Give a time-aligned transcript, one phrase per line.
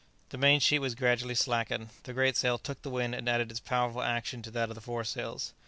[0.29, 3.59] The main sheet was gradually slackened, the great sail took the wind and added its
[3.59, 5.53] powerful action to that of the fore sails.